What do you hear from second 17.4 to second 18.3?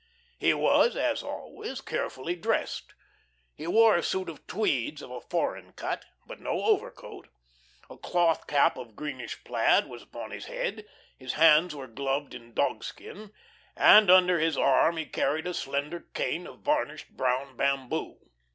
bamboo.